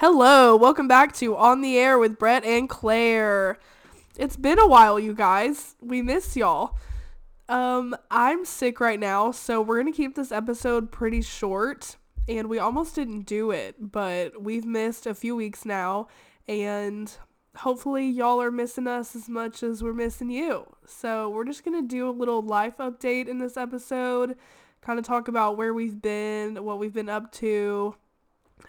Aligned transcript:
Hello, 0.00 0.56
welcome 0.56 0.88
back 0.88 1.12
to 1.16 1.36
On 1.36 1.60
the 1.60 1.76
Air 1.76 1.98
with 1.98 2.18
Brett 2.18 2.42
and 2.42 2.70
Claire. 2.70 3.58
It's 4.16 4.34
been 4.34 4.58
a 4.58 4.66
while, 4.66 4.98
you 4.98 5.12
guys. 5.12 5.76
We 5.82 6.00
miss 6.00 6.38
y'all. 6.38 6.78
Um, 7.50 7.94
I'm 8.10 8.46
sick 8.46 8.80
right 8.80 8.98
now, 8.98 9.30
so 9.30 9.60
we're 9.60 9.76
gonna 9.76 9.92
keep 9.92 10.14
this 10.14 10.32
episode 10.32 10.90
pretty 10.90 11.20
short. 11.20 11.98
And 12.26 12.48
we 12.48 12.58
almost 12.58 12.94
didn't 12.94 13.26
do 13.26 13.50
it, 13.50 13.92
but 13.92 14.42
we've 14.42 14.64
missed 14.64 15.06
a 15.06 15.14
few 15.14 15.36
weeks 15.36 15.66
now, 15.66 16.08
and 16.48 17.12
hopefully 17.56 18.08
y'all 18.08 18.40
are 18.40 18.50
missing 18.50 18.86
us 18.86 19.14
as 19.14 19.28
much 19.28 19.62
as 19.62 19.82
we're 19.82 19.92
missing 19.92 20.30
you. 20.30 20.64
So 20.86 21.28
we're 21.28 21.44
just 21.44 21.62
gonna 21.62 21.82
do 21.82 22.08
a 22.08 22.10
little 22.10 22.40
life 22.40 22.78
update 22.78 23.28
in 23.28 23.38
this 23.38 23.58
episode, 23.58 24.38
kind 24.80 24.98
of 24.98 25.04
talk 25.04 25.28
about 25.28 25.58
where 25.58 25.74
we've 25.74 26.00
been, 26.00 26.64
what 26.64 26.78
we've 26.78 26.94
been 26.94 27.10
up 27.10 27.30
to, 27.32 27.96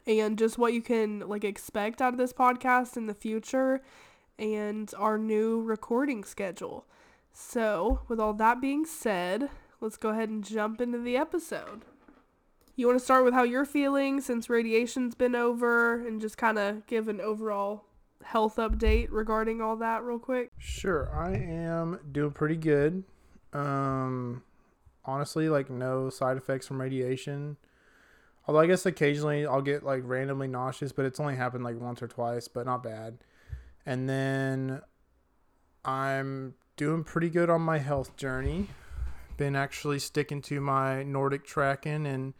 and 0.08 0.38
just 0.38 0.58
what 0.58 0.74
you 0.74 0.82
can 0.82 1.20
like 1.28 1.44
expect 1.44 2.02
out 2.02 2.14
of 2.14 2.18
this 2.18 2.34
podcast 2.34 2.98
in 2.98 3.08
the 3.08 3.14
future 3.14 3.82
and 4.38 4.92
our 4.98 5.18
new 5.18 5.62
recording 5.62 6.24
schedule. 6.24 6.86
So, 7.34 8.02
with 8.08 8.20
all 8.20 8.34
that 8.34 8.60
being 8.60 8.86
said, 8.86 9.50
let's 9.80 9.98
go 9.98 10.10
ahead 10.10 10.30
and 10.30 10.44
jump 10.44 10.82
into 10.82 10.98
the 10.98 11.16
episode. 11.16 11.86
You 12.76 12.88
want 12.88 13.00
to 13.00 13.06
start 13.06 13.24
with 13.24 13.34
how 13.34 13.44
you're 13.44 13.66
feeling 13.66 14.22
since 14.22 14.50
radiation's 14.50 15.16
been 15.16 15.36
over 15.36 16.06
and 16.06 16.20
just 16.20 16.38
kind 16.38 16.58
of 16.58 16.88
give 16.88 17.08
an 17.08 17.22
overall 17.22 17.86
health 18.24 18.58
update 18.58 19.08
regarding 19.12 19.62
all 19.62 19.76
that 19.78 20.04
real 20.04 20.20
quick? 20.20 20.52
Sure, 20.58 21.10
I 21.14 21.34
am 21.36 22.00
doing 22.12 22.32
pretty 22.32 22.58
good. 22.58 23.04
Um 23.54 24.44
honestly, 25.06 25.50
like 25.50 25.70
no 25.70 26.10
side 26.10 26.38
effects 26.38 26.68
from 26.68 26.82
radiation. 26.82 27.58
Although 28.48 28.62
I 28.62 28.68
guess 28.68 28.86
occasionally 28.86 29.46
I'll 29.46 29.62
get 29.62 29.84
like 29.84 30.02
randomly 30.04 30.48
nauseous, 30.48 30.92
but 30.92 31.06
it's 31.06 31.20
only 31.20 31.36
happened 31.36 31.64
like 31.64 31.80
once 31.80 32.02
or 32.02 32.08
twice, 32.08 32.48
but 32.48 32.66
not 32.66 32.84
bad. 32.84 33.20
And 33.86 34.10
then 34.10 34.82
I'm 35.86 36.56
doing 36.76 37.04
pretty 37.04 37.30
good 37.30 37.50
on 37.50 37.62
my 37.62 37.78
health 37.78 38.16
journey. 38.18 38.68
Been 39.38 39.56
actually 39.56 40.00
sticking 40.00 40.42
to 40.44 40.60
my 40.60 41.04
Nordic 41.04 41.46
tracking 41.46 42.06
and 42.06 42.34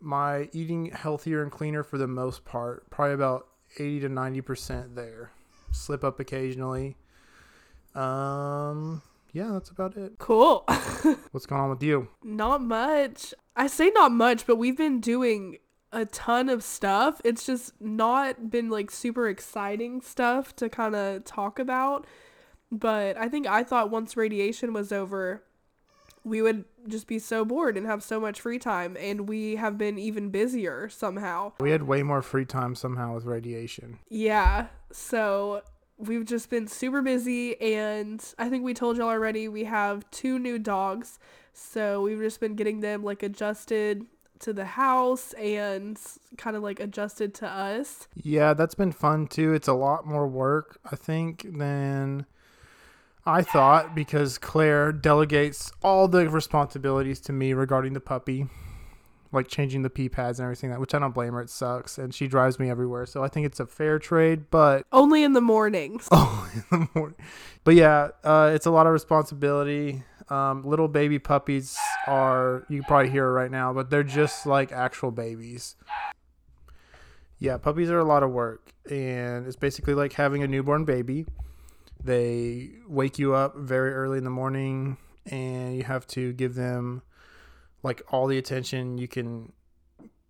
my 0.00 0.48
eating 0.52 0.86
healthier 0.86 1.42
and 1.42 1.50
cleaner 1.50 1.82
for 1.82 1.98
the 1.98 2.06
most 2.06 2.44
part. 2.44 2.88
Probably 2.90 3.14
about 3.14 3.46
80 3.78 4.00
to 4.00 4.08
90% 4.08 4.94
there. 4.94 5.30
Slip 5.70 6.04
up 6.04 6.20
occasionally. 6.20 6.96
Um 7.94 9.02
yeah, 9.32 9.50
that's 9.52 9.70
about 9.70 9.96
it. 9.96 10.14
Cool. 10.18 10.64
What's 11.30 11.46
going 11.46 11.60
on 11.62 11.70
with 11.70 11.82
you? 11.82 12.08
not 12.22 12.62
much. 12.62 13.34
I 13.56 13.66
say 13.66 13.90
not 13.90 14.12
much, 14.12 14.46
but 14.46 14.56
we've 14.56 14.76
been 14.76 15.00
doing 15.00 15.58
a 15.92 16.06
ton 16.06 16.48
of 16.48 16.62
stuff. 16.62 17.20
It's 17.24 17.44
just 17.44 17.78
not 17.80 18.50
been 18.50 18.70
like 18.70 18.90
super 18.90 19.28
exciting 19.28 20.00
stuff 20.00 20.56
to 20.56 20.68
kind 20.68 20.94
of 20.94 21.24
talk 21.24 21.58
about. 21.58 22.06
But 22.70 23.18
I 23.18 23.28
think 23.28 23.46
I 23.46 23.62
thought 23.62 23.90
once 23.90 24.16
radiation 24.16 24.72
was 24.72 24.90
over, 24.92 25.42
we 26.24 26.40
would 26.40 26.64
just 26.88 27.06
be 27.06 27.18
so 27.18 27.44
bored 27.44 27.76
and 27.76 27.86
have 27.86 28.02
so 28.02 28.18
much 28.18 28.40
free 28.40 28.58
time. 28.58 28.96
And 28.98 29.28
we 29.28 29.56
have 29.56 29.76
been 29.76 29.98
even 29.98 30.30
busier 30.30 30.88
somehow. 30.88 31.52
We 31.60 31.70
had 31.72 31.82
way 31.82 32.02
more 32.02 32.22
free 32.22 32.46
time 32.46 32.74
somehow 32.74 33.14
with 33.14 33.26
radiation. 33.26 33.98
Yeah. 34.08 34.68
So 34.92 35.62
we've 36.02 36.24
just 36.24 36.50
been 36.50 36.66
super 36.66 37.02
busy. 37.02 37.60
And 37.60 38.22
I 38.38 38.48
think 38.48 38.64
we 38.64 38.74
told 38.74 38.96
y'all 38.96 39.08
already 39.08 39.48
we 39.48 39.64
have 39.64 40.08
two 40.10 40.38
new 40.38 40.58
dogs. 40.58 41.18
So 41.52 42.02
we've 42.02 42.18
just 42.18 42.40
been 42.40 42.54
getting 42.56 42.80
them 42.80 43.02
like 43.02 43.22
adjusted 43.22 44.06
to 44.40 44.52
the 44.52 44.64
house 44.64 45.32
and 45.34 45.98
kind 46.36 46.56
of 46.56 46.62
like 46.62 46.80
adjusted 46.80 47.32
to 47.34 47.46
us. 47.46 48.08
Yeah, 48.14 48.54
that's 48.54 48.74
been 48.74 48.92
fun 48.92 49.28
too. 49.28 49.54
It's 49.54 49.68
a 49.68 49.72
lot 49.72 50.06
more 50.06 50.26
work, 50.26 50.78
I 50.90 50.96
think, 50.96 51.46
than 51.58 52.26
I 53.24 53.42
thought 53.42 53.94
because 53.94 54.38
Claire 54.38 54.90
delegates 54.90 55.72
all 55.82 56.08
the 56.08 56.28
responsibilities 56.28 57.20
to 57.20 57.32
me 57.32 57.52
regarding 57.52 57.92
the 57.92 58.00
puppy, 58.00 58.48
like 59.32 59.48
changing 59.48 59.82
the 59.82 59.90
pee 59.90 60.08
pads 60.08 60.38
and 60.38 60.44
everything 60.44 60.70
that 60.70 60.80
which 60.80 60.94
I 60.94 60.98
don't 60.98 61.12
blame 61.12 61.32
her, 61.32 61.40
it 61.40 61.50
sucks. 61.50 61.98
And 61.98 62.14
she 62.14 62.28
drives 62.28 62.58
me 62.58 62.70
everywhere. 62.70 63.06
So 63.06 63.24
I 63.24 63.28
think 63.28 63.46
it's 63.46 63.60
a 63.60 63.66
fair 63.66 63.98
trade, 63.98 64.50
but 64.50 64.86
Only 64.92 65.24
in 65.24 65.32
the 65.32 65.40
mornings. 65.40 66.08
oh 66.12 66.48
in 66.54 66.64
the 66.70 66.88
morning. 66.94 67.16
But 67.64 67.74
yeah, 67.74 68.08
uh, 68.22 68.52
it's 68.54 68.66
a 68.66 68.70
lot 68.70 68.86
of 68.86 68.92
responsibility. 68.92 70.04
Um, 70.28 70.62
little 70.64 70.88
baby 70.88 71.18
puppies 71.18 71.76
are 72.06 72.64
you 72.68 72.80
can 72.80 72.84
probably 72.84 73.10
hear 73.10 73.26
it 73.26 73.32
right 73.32 73.50
now, 73.50 73.72
but 73.72 73.90
they're 73.90 74.02
just 74.02 74.46
like 74.46 74.72
actual 74.72 75.10
babies. 75.10 75.76
Yeah, 77.38 77.56
puppies 77.56 77.90
are 77.90 77.98
a 77.98 78.04
lot 78.04 78.22
of 78.22 78.30
work, 78.30 78.72
and 78.88 79.46
it's 79.46 79.56
basically 79.56 79.94
like 79.94 80.12
having 80.12 80.42
a 80.42 80.46
newborn 80.46 80.84
baby. 80.84 81.26
They 82.04 82.70
wake 82.86 83.18
you 83.18 83.34
up 83.34 83.56
very 83.56 83.92
early 83.92 84.18
in 84.18 84.24
the 84.24 84.30
morning, 84.30 84.96
and 85.26 85.76
you 85.76 85.82
have 85.82 86.06
to 86.08 86.32
give 86.32 86.54
them 86.54 87.02
like 87.82 88.02
all 88.10 88.26
the 88.26 88.38
attention 88.38 88.98
you 88.98 89.08
can 89.08 89.52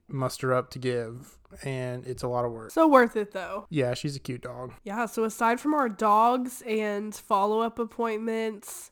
muster 0.08 0.52
up 0.52 0.70
to 0.70 0.78
give, 0.78 1.38
and 1.64 2.06
it's 2.06 2.22
a 2.22 2.28
lot 2.28 2.44
of 2.44 2.52
work. 2.52 2.70
So 2.70 2.86
worth 2.86 3.16
it 3.16 3.32
though. 3.32 3.66
Yeah, 3.70 3.94
she's 3.94 4.16
a 4.16 4.20
cute 4.20 4.42
dog. 4.42 4.72
Yeah, 4.84 5.06
so 5.06 5.24
aside 5.24 5.60
from 5.60 5.74
our 5.74 5.88
dogs 5.88 6.62
and 6.66 7.14
follow-up 7.14 7.78
appointments, 7.78 8.90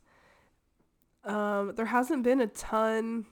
um 1.24 1.74
there 1.76 1.86
hasn't 1.86 2.22
been 2.22 2.40
a 2.40 2.46
ton 2.46 3.26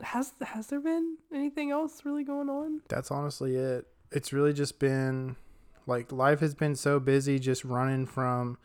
has 0.00 0.32
has 0.42 0.66
there 0.68 0.80
been 0.80 1.16
anything 1.32 1.70
else 1.70 2.04
really 2.04 2.24
going 2.24 2.48
on? 2.48 2.82
That's 2.88 3.10
honestly 3.10 3.56
it. 3.56 3.86
It's 4.12 4.32
really 4.32 4.52
just 4.52 4.78
been 4.78 5.36
like 5.86 6.12
life 6.12 6.40
has 6.40 6.54
been 6.54 6.74
so 6.74 7.00
busy 7.00 7.38
just 7.38 7.64
running 7.64 8.06
from 8.06 8.58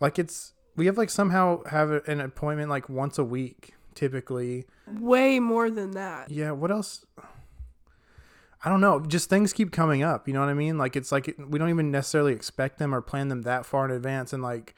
like 0.00 0.18
it's 0.18 0.52
we 0.76 0.86
have 0.86 0.98
like 0.98 1.10
somehow 1.10 1.64
have 1.64 1.90
an 2.06 2.20
appointment 2.20 2.70
like 2.70 2.88
once 2.88 3.18
a 3.18 3.24
week 3.24 3.74
typically. 3.96 4.66
Way 4.86 5.40
more 5.40 5.70
than 5.70 5.92
that. 5.92 6.30
Yeah, 6.30 6.52
what 6.52 6.70
else? 6.70 7.04
I 8.64 8.68
don't 8.68 8.80
know. 8.80 9.00
Just 9.00 9.28
things 9.28 9.52
keep 9.52 9.72
coming 9.72 10.02
up. 10.02 10.28
You 10.28 10.34
know 10.34 10.40
what 10.40 10.48
I 10.48 10.54
mean? 10.54 10.78
Like 10.78 10.96
it's 10.96 11.10
like 11.10 11.34
we 11.48 11.58
don't 11.58 11.70
even 11.70 11.90
necessarily 11.90 12.32
expect 12.32 12.78
them 12.78 12.94
or 12.94 13.00
plan 13.00 13.28
them 13.28 13.42
that 13.42 13.66
far 13.66 13.84
in 13.84 13.90
advance. 13.90 14.32
And 14.32 14.42
like 14.42 14.74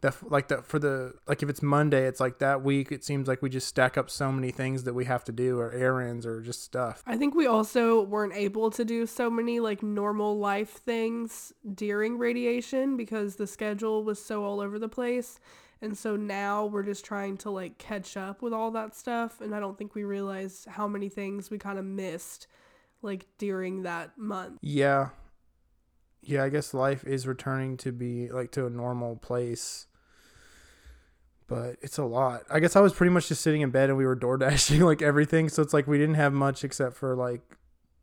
that, 0.00 0.16
like 0.30 0.48
that 0.48 0.64
for 0.64 0.78
the 0.78 1.14
like 1.28 1.42
if 1.42 1.48
it's 1.48 1.62
Monday, 1.62 2.06
it's 2.06 2.20
like 2.20 2.38
that 2.38 2.62
week. 2.62 2.90
It 2.90 3.04
seems 3.04 3.28
like 3.28 3.42
we 3.42 3.50
just 3.50 3.68
stack 3.68 3.98
up 3.98 4.10
so 4.10 4.32
many 4.32 4.50
things 4.50 4.84
that 4.84 4.94
we 4.94 5.04
have 5.04 5.24
to 5.24 5.32
do, 5.32 5.58
or 5.58 5.72
errands, 5.72 6.26
or 6.26 6.40
just 6.40 6.62
stuff. 6.62 7.02
I 7.06 7.16
think 7.16 7.34
we 7.34 7.46
also 7.46 8.02
weren't 8.02 8.34
able 8.34 8.70
to 8.70 8.84
do 8.84 9.06
so 9.06 9.30
many 9.30 9.60
like 9.60 9.82
normal 9.82 10.38
life 10.38 10.70
things 10.70 11.52
during 11.74 12.18
radiation 12.18 12.96
because 12.96 13.36
the 13.36 13.46
schedule 13.46 14.02
was 14.02 14.24
so 14.24 14.44
all 14.44 14.60
over 14.60 14.78
the 14.78 14.88
place. 14.88 15.38
And 15.82 15.96
so 15.96 16.16
now 16.16 16.66
we're 16.66 16.82
just 16.82 17.04
trying 17.04 17.38
to 17.38 17.50
like 17.50 17.78
catch 17.78 18.16
up 18.16 18.42
with 18.42 18.52
all 18.52 18.70
that 18.72 18.94
stuff. 18.94 19.40
And 19.40 19.54
I 19.54 19.60
don't 19.60 19.78
think 19.78 19.94
we 19.94 20.04
realize 20.04 20.66
how 20.68 20.86
many 20.86 21.08
things 21.08 21.50
we 21.50 21.58
kind 21.58 21.78
of 21.78 21.84
missed 21.84 22.46
like 23.02 23.26
during 23.38 23.82
that 23.84 24.18
month. 24.18 24.58
Yeah, 24.60 25.10
yeah. 26.22 26.44
I 26.44 26.50
guess 26.50 26.74
life 26.74 27.04
is 27.04 27.26
returning 27.26 27.76
to 27.78 27.92
be 27.92 28.30
like 28.30 28.52
to 28.52 28.66
a 28.66 28.70
normal 28.70 29.16
place 29.16 29.86
but 31.50 31.74
it's 31.82 31.98
a 31.98 32.04
lot. 32.04 32.42
I 32.48 32.60
guess 32.60 32.76
I 32.76 32.80
was 32.80 32.92
pretty 32.94 33.10
much 33.10 33.26
just 33.26 33.42
sitting 33.42 33.60
in 33.60 33.70
bed 33.70 33.88
and 33.88 33.98
we 33.98 34.06
were 34.06 34.14
door 34.14 34.36
dashing 34.38 34.82
like 34.82 35.02
everything. 35.02 35.48
So 35.48 35.62
it's 35.62 35.74
like 35.74 35.88
we 35.88 35.98
didn't 35.98 36.14
have 36.14 36.32
much 36.32 36.62
except 36.62 36.96
for 36.96 37.16
like 37.16 37.42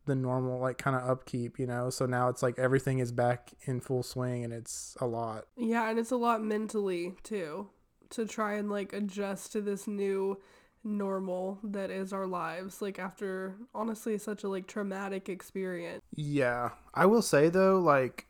the 0.08 0.16
normal 0.16 0.58
like 0.58 0.78
kind 0.78 0.96
of 0.96 1.08
upkeep, 1.08 1.58
you 1.58 1.66
know. 1.66 1.90
So 1.90 2.06
now 2.06 2.28
it's 2.28 2.42
like 2.42 2.58
everything 2.58 2.98
is 2.98 3.12
back 3.12 3.52
in 3.62 3.80
full 3.80 4.02
swing 4.02 4.42
and 4.42 4.52
it's 4.52 4.96
a 5.00 5.06
lot. 5.06 5.44
Yeah, 5.56 5.88
and 5.88 5.98
it's 5.98 6.10
a 6.10 6.16
lot 6.16 6.42
mentally 6.42 7.14
too 7.22 7.68
to 8.10 8.26
try 8.26 8.54
and 8.54 8.70
like 8.70 8.92
adjust 8.92 9.52
to 9.52 9.60
this 9.60 9.86
new 9.86 10.38
normal 10.84 11.58
that 11.62 11.90
is 11.90 12.12
our 12.12 12.26
lives 12.26 12.80
like 12.80 12.98
after 12.98 13.56
honestly 13.74 14.16
such 14.16 14.44
a 14.44 14.48
like 14.48 14.66
traumatic 14.66 15.28
experience. 15.28 16.02
Yeah. 16.14 16.70
I 16.94 17.06
will 17.06 17.22
say 17.22 17.48
though 17.48 17.78
like 17.78 18.26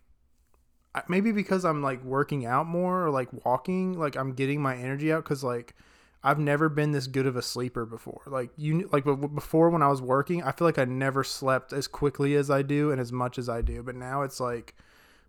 maybe 1.08 1.30
because 1.30 1.64
I'm 1.64 1.82
like 1.82 2.02
working 2.02 2.44
out 2.44 2.66
more 2.66 3.06
or 3.06 3.10
like 3.10 3.28
walking, 3.44 3.96
like 3.98 4.16
I'm 4.16 4.32
getting 4.32 4.60
my 4.60 4.76
energy 4.76 5.12
out 5.12 5.24
cuz 5.24 5.44
like 5.44 5.74
I've 6.22 6.38
never 6.38 6.68
been 6.68 6.92
this 6.92 7.06
good 7.06 7.26
of 7.26 7.36
a 7.36 7.42
sleeper 7.42 7.86
before. 7.86 8.22
Like 8.26 8.50
you 8.56 8.88
like 8.92 9.04
before 9.04 9.70
when 9.70 9.82
I 9.82 9.88
was 9.88 10.02
working, 10.02 10.42
I 10.42 10.52
feel 10.52 10.66
like 10.66 10.78
I 10.78 10.84
never 10.84 11.22
slept 11.22 11.72
as 11.72 11.86
quickly 11.86 12.34
as 12.34 12.50
I 12.50 12.62
do 12.62 12.90
and 12.90 13.00
as 13.00 13.12
much 13.12 13.38
as 13.38 13.48
I 13.48 13.62
do. 13.62 13.82
But 13.82 13.94
now 13.94 14.22
it's 14.22 14.40
like 14.40 14.74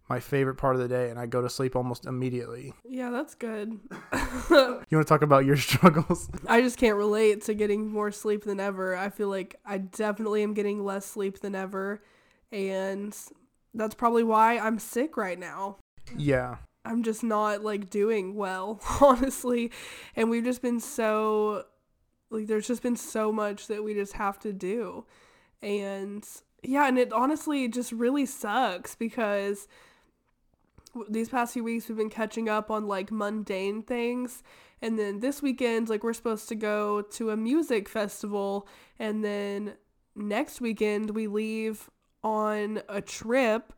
my 0.09 0.19
favorite 0.19 0.55
part 0.55 0.75
of 0.75 0.81
the 0.81 0.87
day 0.87 1.11
and 1.11 1.19
I 1.19 1.27
go 1.27 1.41
to 1.43 1.49
sleep 1.49 1.75
almost 1.75 2.05
immediately. 2.07 2.73
Yeah, 2.83 3.11
that's 3.11 3.35
good. 3.35 3.79
You 4.51 4.97
want 4.97 5.05
to 5.07 5.13
talk 5.13 5.21
about 5.21 5.45
your 5.45 5.57
struggles? 5.69 6.27
I 6.47 6.61
just 6.61 6.77
can't 6.77 6.95
relate 6.95 7.43
to 7.43 7.53
getting 7.53 7.91
more 7.91 8.11
sleep 8.11 8.43
than 8.43 8.59
ever. 8.59 8.95
I 8.95 9.09
feel 9.09 9.29
like 9.29 9.55
I 9.63 9.77
definitely 9.77 10.41
am 10.41 10.55
getting 10.55 10.83
less 10.83 11.05
sleep 11.05 11.39
than 11.41 11.53
ever 11.53 12.01
and 12.51 13.15
that's 13.75 13.93
probably 13.93 14.23
why 14.23 14.57
I'm 14.57 14.79
sick 14.79 15.15
right 15.15 15.37
now. 15.37 15.77
yeah. 16.17 16.55
I'm 16.85 17.03
just 17.03 17.23
not 17.23 17.63
like 17.63 17.89
doing 17.89 18.35
well, 18.35 18.81
honestly. 19.01 19.71
And 20.15 20.29
we've 20.29 20.43
just 20.43 20.61
been 20.61 20.79
so 20.79 21.65
like 22.31 22.47
there's 22.47 22.67
just 22.67 22.83
been 22.83 22.95
so 22.95 23.31
much 23.31 23.67
that 23.67 23.83
we 23.83 23.93
just 23.93 24.13
have 24.13 24.39
to 24.39 24.53
do. 24.53 25.05
And 25.61 26.25
yeah, 26.63 26.87
and 26.87 26.97
it 26.97 27.11
honestly 27.11 27.67
just 27.67 27.91
really 27.91 28.25
sucks 28.25 28.95
because 28.95 29.67
these 31.09 31.29
past 31.29 31.53
few 31.53 31.63
weeks 31.63 31.87
we've 31.87 31.97
been 31.97 32.09
catching 32.09 32.49
up 32.49 32.71
on 32.71 32.87
like 32.87 33.11
mundane 33.11 33.81
things. 33.81 34.43
And 34.81 34.97
then 34.97 35.19
this 35.19 35.41
weekend, 35.41 35.89
like, 35.89 36.03
we're 36.03 36.13
supposed 36.13 36.47
to 36.49 36.55
go 36.55 37.01
to 37.01 37.31
a 37.31 37.37
music 37.37 37.89
festival. 37.89 38.67
And 38.97 39.23
then 39.23 39.73
next 40.15 40.61
weekend, 40.61 41.11
we 41.11 41.27
leave 41.27 41.89
on 42.23 42.81
a 42.87 43.01
trip, 43.01 43.73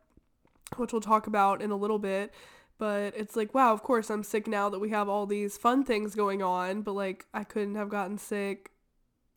which 0.77 0.94
we'll 0.94 1.01
talk 1.01 1.27
about 1.27 1.62
in 1.62 1.71
a 1.71 1.75
little 1.75 2.00
bit. 2.00 2.33
But 2.81 3.13
it's 3.16 3.36
like, 3.36 3.54
wow, 3.54 3.74
of 3.74 3.83
course, 3.83 4.10
I'm 4.10 4.24
sick 4.24 4.48
now 4.48 4.68
that 4.69 4.80
we 4.80 4.89
have 4.89 5.07
all 5.07 5.28
these 5.28 5.56
fun 5.56 5.83
things 5.83 6.16
going 6.16 6.42
on. 6.42 6.81
But 6.81 6.94
like, 6.94 7.28
I 7.31 7.44
couldn't 7.44 7.75
have 7.75 7.89
gotten 7.89 8.18
sick 8.18 8.72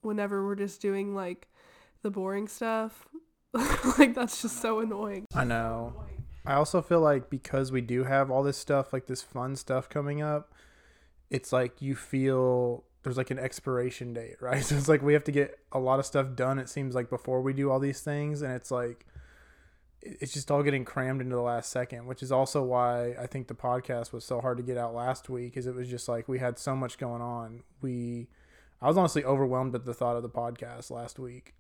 whenever 0.00 0.46
we're 0.46 0.55
just 0.55 0.81
doing 0.81 1.14
like 1.14 1.46
the 2.00 2.11
boring 2.11 2.49
stuff. 2.49 3.06
like, 3.99 4.14
that's 4.14 4.41
just 4.41 4.62
so 4.62 4.81
annoying. 4.81 5.26
I 5.35 5.44
know. 5.44 5.93
I 6.46 6.55
also 6.55 6.81
feel 6.81 7.00
like 7.00 7.29
because 7.29 7.70
we 7.70 7.82
do 7.82 8.05
have 8.05 8.31
all 8.31 8.43
this 8.43 8.56
stuff, 8.56 8.94
like 8.94 9.08
this 9.08 9.20
fun 9.20 9.56
stuff 9.56 9.90
coming 9.90 10.23
up, 10.23 10.55
it's 11.29 11.52
like 11.52 11.82
you 11.82 11.94
feel 11.94 12.85
there's 13.02 13.19
like 13.19 13.31
an 13.31 13.38
expiration 13.38 14.14
date, 14.14 14.37
right? 14.40 14.64
So 14.64 14.75
it's 14.75 14.88
like 14.88 15.02
we 15.02 15.12
have 15.12 15.25
to 15.25 15.32
get 15.32 15.58
a 15.70 15.79
lot 15.79 15.99
of 15.99 16.06
stuff 16.06 16.35
done, 16.35 16.58
it 16.58 16.70
seems 16.70 16.94
like, 16.94 17.11
before 17.11 17.43
we 17.43 17.52
do 17.52 17.70
all 17.70 17.79
these 17.79 18.00
things. 18.00 18.40
And 18.40 18.55
it's 18.55 18.70
like, 18.70 19.05
it's 20.05 20.33
just 20.33 20.51
all 20.51 20.62
getting 20.62 20.85
crammed 20.85 21.21
into 21.21 21.35
the 21.35 21.43
last 21.43 21.71
second, 21.71 22.06
which 22.06 22.23
is 22.23 22.31
also 22.31 22.62
why 22.62 23.15
I 23.19 23.27
think 23.27 23.49
the 23.49 23.55
podcast 23.55 24.12
was 24.12 24.25
so 24.25 24.41
hard 24.41 24.59
to 24.59 24.62
get 24.62 24.77
out 24.77 24.95
last 24.95 25.31
week, 25.31 25.56
is 25.56 25.67
it 25.67 25.75
was 25.75 25.89
just 25.89 26.09
like 26.09 26.29
we 26.29 26.39
had 26.39 26.59
so 26.59 26.77
much 26.77 26.99
going 26.99 27.23
on. 27.23 27.62
We, 27.81 28.29
I 28.83 28.89
was 28.89 28.99
honestly 28.99 29.25
overwhelmed 29.25 29.75
at 29.75 29.85
the 29.85 29.95
thought 29.95 30.17
of 30.17 30.23
the 30.23 30.29
podcast 30.29 30.91
last 30.91 31.19
week. 31.19 31.55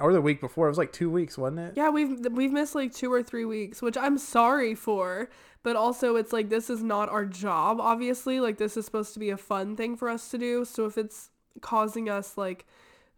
Or 0.00 0.12
the 0.12 0.20
week 0.20 0.40
before. 0.40 0.66
It 0.66 0.70
was 0.70 0.78
like 0.78 0.92
two 0.92 1.08
weeks, 1.08 1.38
wasn't 1.38 1.60
it? 1.60 1.74
Yeah, 1.76 1.90
we've 1.90 2.26
we've 2.32 2.50
missed 2.50 2.74
like 2.74 2.92
two 2.92 3.12
or 3.12 3.22
three 3.22 3.44
weeks, 3.44 3.80
which 3.80 3.96
I'm 3.96 4.18
sorry 4.18 4.74
for, 4.74 5.28
but 5.62 5.76
also 5.76 6.16
it's 6.16 6.32
like 6.32 6.48
this 6.48 6.68
is 6.68 6.82
not 6.82 7.08
our 7.08 7.24
job, 7.24 7.80
obviously. 7.80 8.40
Like 8.40 8.58
this 8.58 8.76
is 8.76 8.84
supposed 8.84 9.14
to 9.14 9.20
be 9.20 9.30
a 9.30 9.36
fun 9.36 9.76
thing 9.76 9.96
for 9.96 10.08
us 10.08 10.32
to 10.32 10.38
do. 10.38 10.64
So 10.64 10.86
if 10.86 10.98
it's 10.98 11.30
causing 11.60 12.10
us 12.10 12.36
like 12.36 12.66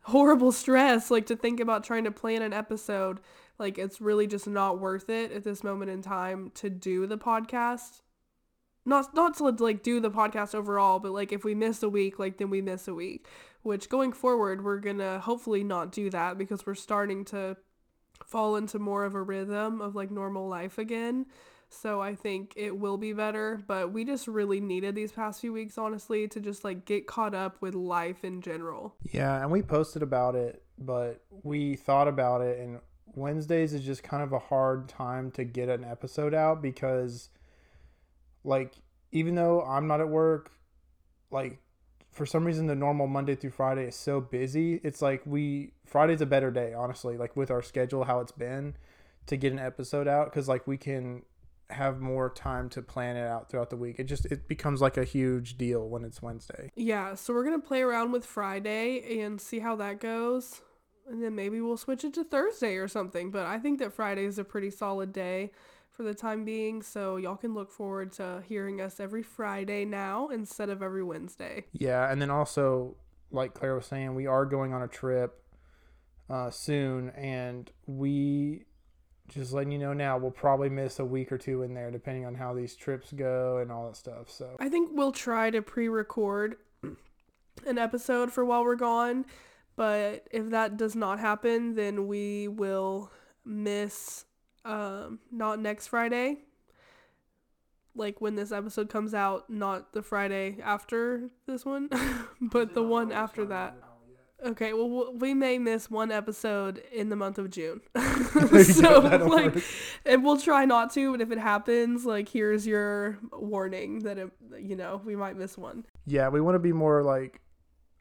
horrible 0.03 0.53
stress, 0.63 1.11
like 1.11 1.25
to 1.27 1.37
think 1.37 1.61
about 1.61 1.83
trying 1.83 2.05
to 2.05 2.11
plan 2.11 2.43
an 2.43 2.53
episode, 2.53 3.21
like 3.59 3.79
it's 3.79 4.01
really 4.01 4.27
just 4.27 4.47
not 4.47 4.79
worth 4.79 5.09
it 5.09 5.33
at 5.33 5.45
this 5.45 5.65
moment 5.65 5.91
in 5.91 6.03
time 6.03 6.51
to 6.57 6.71
do 6.71 7.07
the 7.07 7.19
podcast. 7.19 8.03
Not 8.85 9.15
not 9.15 9.37
to 9.39 9.53
like 9.59 9.83
do 9.83 10.01
the 10.01 10.11
podcast 10.11 10.55
overall, 10.55 10.99
but 10.99 11.13
like 11.13 11.33
if 11.33 11.45
we 11.45 11.55
miss 11.55 11.83
a 11.83 11.89
week, 11.89 12.19
like 12.19 12.39
then 12.39 12.51
we 12.51 12.63
miss 12.63 12.87
a 12.87 12.95
week. 12.95 13.27
Which 13.63 13.89
going 13.89 14.13
forward, 14.13 14.65
we're 14.65 14.79
gonna 14.79 15.19
hopefully 15.19 15.65
not 15.65 15.91
do 15.91 16.09
that 16.11 16.39
because 16.39 16.65
we're 16.65 16.75
starting 16.75 17.25
to 17.27 17.57
fall 18.25 18.57
into 18.57 18.79
more 18.79 19.05
of 19.05 19.15
a 19.15 19.23
rhythm 19.23 19.81
of 19.81 19.95
like 19.95 20.11
normal 20.11 20.49
life 20.49 20.79
again. 20.79 21.27
So 21.69 22.01
I 22.01 22.15
think 22.15 22.53
it 22.57 22.79
will 22.79 22.97
be 22.97 23.13
better, 23.13 23.61
but 23.67 23.93
we 23.93 24.05
just 24.05 24.29
really 24.29 24.61
needed 24.61 24.95
these 24.95 25.11
past 25.11 25.41
few 25.41 25.53
weeks 25.53 25.77
honestly 25.77 26.29
to 26.29 26.41
just 26.41 26.65
like 26.65 26.85
get 26.85 27.07
caught 27.07 27.35
up 27.35 27.61
with 27.61 27.75
life 27.75 28.25
in 28.25 28.41
general. 28.41 28.95
Yeah, 29.11 29.43
and 29.43 29.51
we 29.51 29.63
posted 29.63 30.03
about 30.03 30.37
it, 30.37 30.63
but 30.79 31.23
we 31.43 31.75
thought 31.75 32.09
about 32.09 32.41
it, 32.41 32.61
and 32.61 32.79
Wednesdays 33.17 33.73
is 33.73 33.85
just 33.85 34.03
kind 34.03 34.23
of 34.23 34.33
a 34.33 34.39
hard 34.39 34.89
time 34.89 35.33
to 35.33 35.45
get 35.45 35.69
an 35.69 35.83
episode 35.83 36.35
out 36.35 36.63
because, 36.63 37.31
like, 38.45 38.75
even 39.11 39.35
though 39.35 39.63
I'm 39.63 39.89
not 39.89 40.01
at 40.01 40.09
work, 40.09 40.53
like, 41.31 41.59
for 42.13 42.25
some 42.25 42.45
reason 42.45 42.67
the 42.67 42.75
normal 42.75 43.07
Monday 43.07 43.35
through 43.35 43.51
Friday 43.51 43.85
is 43.89 43.95
so 43.97 44.21
busy. 44.21 44.81
It's 44.83 45.03
like 45.03 45.23
we 45.27 45.73
Friday's 45.85 46.23
a 46.23 46.27
better 46.27 46.51
day, 46.51 46.73
honestly, 46.73 47.19
like 47.19 47.37
with 47.37 47.51
our 47.51 47.61
schedule 47.61 48.05
how 48.05 48.21
it's 48.21 48.33
been 48.33 48.75
to 49.27 49.37
get 49.37 49.53
an 49.53 49.59
episode 49.59 50.09
out 50.09 50.31
because 50.31 50.49
like 50.49 50.67
we 50.67 50.79
can 50.79 51.25
have 51.69 52.01
more 52.01 52.31
time 52.31 52.69
to 52.71 52.81
plan 52.81 53.17
it 53.17 53.27
out 53.27 53.51
throughout 53.51 53.69
the 53.69 53.77
week. 53.77 53.97
It 53.99 54.05
just 54.05 54.25
it 54.27 54.49
becomes 54.49 54.81
like 54.81 54.97
a 54.97 55.05
huge 55.05 55.59
deal 55.59 55.89
when 55.89 56.05
it's 56.05 56.23
Wednesday. 56.23 56.71
Yeah, 56.75 57.15
so 57.15 57.35
we're 57.35 57.45
going 57.45 57.61
to 57.61 57.67
play 57.67 57.83
around 57.83 58.13
with 58.13 58.25
Friday 58.25 59.21
and 59.21 59.41
see 59.41 59.59
how 59.59 59.77
that 59.77 60.01
goes. 60.01 60.63
And 61.09 61.23
then 61.23 61.35
maybe 61.35 61.61
we'll 61.61 61.77
switch 61.77 62.05
it 62.05 62.15
to 62.15 62.25
Thursday 62.25 62.77
or 62.77 62.89
something, 62.89 63.31
but 63.31 63.47
I 63.47 63.59
think 63.59 63.79
that 63.79 63.93
Friday 63.93 64.25
is 64.25 64.39
a 64.39 64.45
pretty 64.45 64.71
solid 64.71 65.13
day 65.13 65.53
for 65.93 66.03
the 66.03 66.15
time 66.15 66.45
being, 66.45 66.83
so 66.83 67.17
y'all 67.17 67.37
can 67.37 67.55
look 67.55 67.71
forward 67.71 68.13
to 68.15 68.43
hearing 68.47 68.81
us 68.81 69.01
every 69.01 69.23
Friday 69.23 69.85
now 69.85 70.29
instead 70.29 70.69
of 70.69 70.83
every 70.83 71.05
Wednesday. 71.05 71.65
Yeah, 71.73 72.11
and 72.11 72.21
then 72.21 72.29
also, 72.29 72.97
like 73.31 73.55
Claire 73.55 73.77
was 73.77 73.87
saying, 73.87 74.15
we 74.15 74.27
are 74.27 74.45
going 74.45 74.75
on 74.75 74.83
a 74.83 74.89
trip 74.89 75.43
uh, 76.29 76.51
soon, 76.51 77.11
and 77.11 77.71
we 77.87 78.65
just 79.29 79.53
letting 79.53 79.73
you 79.73 79.79
know 79.79 79.93
now, 79.93 80.19
we'll 80.19 80.31
probably 80.31 80.69
miss 80.69 80.99
a 80.99 81.05
week 81.05 81.33
or 81.33 81.39
two 81.39 81.63
in 81.63 81.73
there, 81.73 81.91
depending 81.91 82.27
on 82.27 82.35
how 82.35 82.53
these 82.53 82.77
trips 82.77 83.13
go 83.13 83.59
and 83.59 83.73
all 83.73 83.87
that 83.87 83.97
stuff. 83.97 84.31
So 84.31 84.57
I 84.61 84.69
think 84.69 84.91
we'll 84.93 85.13
try 85.13 85.51
to 85.51 85.63
pre-record 85.63 86.57
an 87.65 87.79
episode 87.79 88.31
for 88.33 88.45
while 88.45 88.65
we're 88.65 88.77
gone, 88.77 89.25
but 89.77 90.27
if 90.31 90.51
that 90.51 90.77
does 90.77 90.97
not 90.97 91.21
happen, 91.21 91.75
then 91.75 92.07
we 92.07 92.49
will 92.49 93.11
miss 93.45 94.25
um 94.65 95.21
not 95.31 95.61
next 95.61 95.89
Friday. 95.89 96.39
Like 97.95 98.21
when 98.21 98.35
this 98.35 98.53
episode 98.53 98.91
comes 98.91 99.15
out, 99.15 99.49
not 99.49 99.93
the 99.93 100.03
Friday 100.03 100.59
after 100.63 101.31
this 101.47 101.65
one, 101.65 101.89
but 102.41 102.75
the 102.75 102.83
one 102.83 103.13
after 103.13 103.45
that. 103.47 103.77
Okay, 104.45 104.75
well 104.75 105.15
we 105.15 105.33
may 105.33 105.59
miss 105.59 105.91
one 105.91 106.11
episode 106.11 106.83
in 106.93 107.09
the 107.09 107.17
month 107.17 107.39
of 107.39 107.51
June. 107.51 107.81
so 108.65 108.99
like 109.01 109.63
and 110.05 110.25
we'll 110.25 110.39
try 110.39 110.65
not 110.65 110.93
to, 110.95 111.13
but 111.13 111.21
if 111.21 111.31
it 111.31 111.39
happens, 111.39 112.05
like 112.05 112.29
here's 112.29 112.67
your 112.67 113.19
warning 113.33 114.01
that 114.01 114.19
it, 114.19 114.31
you 114.59 114.77
know, 114.77 115.01
we 115.05 115.17
might 115.17 115.37
miss 115.37 115.57
one. 115.57 115.85
yeah, 116.07 116.29
we 116.29 116.41
want 116.41 116.55
to 116.55 116.61
be 116.61 116.73
more 116.73 117.03
like 117.03 117.41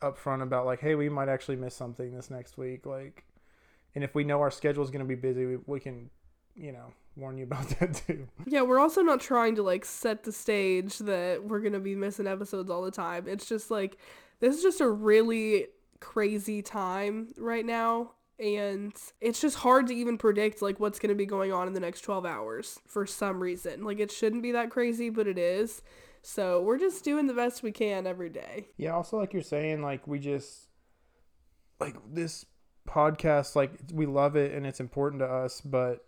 upfront 0.02 0.42
about 0.42 0.66
like, 0.66 0.80
hey, 0.80 0.96
we 0.96 1.10
might 1.10 1.30
actually 1.30 1.56
miss 1.56 1.76
something 1.76 2.14
this 2.14 2.30
next 2.30 2.58
week, 2.58 2.86
like, 2.86 3.24
and 3.94 4.04
if 4.04 4.14
we 4.14 4.24
know 4.24 4.42
our 4.42 4.52
schedule 4.52 4.84
is 4.84 4.90
going 4.90 5.04
to 5.04 5.08
be 5.08 5.16
busy, 5.16 5.46
we, 5.46 5.58
we 5.66 5.80
can, 5.80 6.10
you 6.56 6.72
know, 6.72 6.94
warn 7.16 7.38
you 7.38 7.44
about 7.52 7.68
that 7.80 8.02
too. 8.08 8.28
Yeah, 8.46 8.62
we're 8.62 8.80
also 8.80 9.02
not 9.02 9.22
trying 9.22 9.56
to 9.56 9.64
like 9.64 9.86
set 9.86 10.24
the 10.24 10.32
stage 10.32 11.00
that 11.00 11.44
we're 11.44 11.62
going 11.62 11.74
to 11.74 11.80
be 11.80 11.96
missing 11.96 12.28
episodes 12.28 12.70
all 12.70 12.84
the 12.84 12.92
time. 12.92 13.28
It's 13.28 13.48
just 13.48 13.72
like 13.72 13.98
this 14.40 14.56
is 14.56 14.62
just 14.62 14.82
a 14.82 14.90
really 14.90 15.68
crazy 16.02 16.62
time 16.62 17.30
right 17.38 17.66
now 17.66 18.12
and 18.38 18.94
it's 19.22 19.40
just 19.40 19.58
hard 19.58 19.88
to 19.88 19.96
even 19.96 20.18
predict 20.18 20.62
like 20.62 20.80
what's 20.80 21.00
going 21.00 21.10
to 21.10 21.16
be 21.16 21.26
going 21.26 21.54
on 21.54 21.68
in 21.68 21.74
the 21.74 21.80
next 21.80 22.02
12 22.02 22.26
hours 22.26 22.80
for 22.86 23.06
some 23.06 23.42
reason. 23.42 23.84
Like 23.84 24.00
it 24.00 24.12
shouldn't 24.12 24.44
be 24.44 24.52
that 24.52 24.70
crazy, 24.70 25.10
but 25.10 25.28
it 25.28 25.38
is. 25.38 25.82
So, 26.28 26.60
we're 26.60 26.80
just 26.80 27.04
doing 27.04 27.28
the 27.28 27.36
best 27.36 27.62
we 27.62 27.72
can 27.72 28.08
every 28.08 28.30
day. 28.30 28.70
Yeah, 28.78 28.96
also 28.96 29.18
like 29.18 29.32
you're 29.32 29.44
saying, 29.44 29.84
like 29.84 30.08
we 30.08 30.18
just 30.18 30.70
like 31.80 31.96
this 32.12 32.48
podcast, 32.90 33.56
like 33.56 33.72
we 33.94 34.08
love 34.08 34.36
it 34.36 34.52
and 34.52 34.66
it's 34.66 34.80
important 34.80 35.22
to 35.22 35.28
us, 35.28 35.62
but 35.62 36.04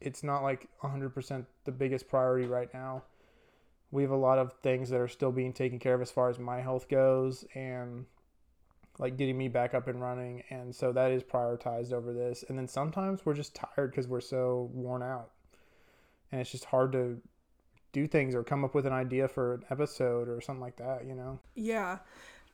it's 0.00 0.22
not 0.22 0.42
like 0.42 0.66
100% 0.82 1.44
the 1.64 1.72
biggest 1.72 2.08
priority 2.08 2.46
right 2.46 2.72
now. 2.72 3.02
We 3.90 4.00
have 4.00 4.12
a 4.12 4.16
lot 4.16 4.38
of 4.38 4.54
things 4.62 4.88
that 4.88 5.00
are 5.00 5.08
still 5.08 5.30
being 5.30 5.52
taken 5.52 5.78
care 5.78 5.94
of 5.94 6.00
as 6.00 6.10
far 6.10 6.30
as 6.30 6.38
my 6.38 6.62
health 6.62 6.88
goes 6.88 7.44
and 7.54 8.06
like 8.98 9.18
getting 9.18 9.36
me 9.36 9.48
back 9.48 9.74
up 9.74 9.88
and 9.88 10.00
running, 10.00 10.42
and 10.48 10.74
so 10.74 10.90
that 10.92 11.10
is 11.10 11.22
prioritized 11.22 11.92
over 11.92 12.14
this. 12.14 12.44
And 12.48 12.56
then 12.56 12.66
sometimes 12.66 13.26
we're 13.26 13.34
just 13.34 13.54
tired 13.54 13.90
because 13.90 14.08
we're 14.08 14.20
so 14.20 14.70
worn 14.72 15.02
out, 15.02 15.32
and 16.32 16.40
it's 16.40 16.50
just 16.50 16.64
hard 16.64 16.92
to 16.92 17.20
do 17.92 18.06
things 18.06 18.34
or 18.34 18.42
come 18.42 18.64
up 18.64 18.74
with 18.74 18.86
an 18.86 18.92
idea 18.92 19.28
for 19.28 19.54
an 19.54 19.64
episode 19.70 20.28
or 20.28 20.40
something 20.40 20.60
like 20.60 20.76
that, 20.76 21.06
you 21.06 21.14
know. 21.14 21.38
Yeah. 21.54 21.98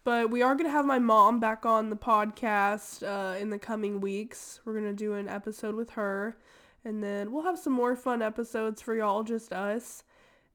But 0.04 0.30
we 0.30 0.40
are 0.42 0.54
going 0.54 0.66
to 0.66 0.72
have 0.72 0.86
my 0.86 0.98
mom 1.00 1.40
back 1.40 1.66
on 1.66 1.90
the 1.90 1.96
podcast 1.96 3.02
uh, 3.02 3.36
in 3.38 3.50
the 3.50 3.58
coming 3.58 4.00
weeks. 4.00 4.60
We're 4.64 4.74
going 4.74 4.84
to 4.84 4.92
do 4.92 5.14
an 5.14 5.28
episode 5.28 5.74
with 5.74 5.90
her. 5.90 6.36
And 6.84 7.02
then 7.02 7.32
we'll 7.32 7.42
have 7.42 7.58
some 7.58 7.72
more 7.72 7.96
fun 7.96 8.22
episodes 8.22 8.80
for 8.80 8.94
y'all, 8.94 9.24
just 9.24 9.52
us. 9.52 10.04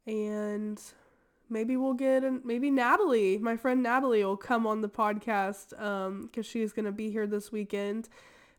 And 0.08 0.82
maybe 1.50 1.76
we'll 1.76 1.94
get, 1.94 2.24
an, 2.24 2.42
maybe 2.46 2.72
Natalie, 2.72 3.38
my 3.38 3.58
friend 3.58 3.84
Natalie, 3.84 4.24
will 4.24 4.38
come 4.38 4.66
on 4.66 4.80
the 4.80 4.88
podcast 4.88 5.72
because 6.22 6.46
she's 6.46 6.72
going 6.72 6.86
to 6.86 6.94
be 6.94 7.12
here 7.12 7.28
this 7.28 7.52
weekend. 7.52 8.08